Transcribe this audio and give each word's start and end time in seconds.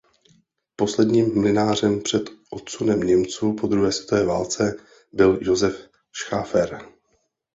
Posledním 0.75 1.39
mlynářem 1.41 2.01
před 2.01 2.23
odsunem 2.49 2.99
Němců 2.99 3.53
po 3.53 3.67
druhé 3.67 3.91
světové 3.91 4.25
válce 4.25 4.75
byl 5.13 5.37
Josef 5.41 5.89
Schäfer. 6.15 6.87